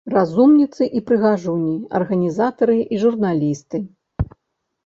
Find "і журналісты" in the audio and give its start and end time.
2.97-3.77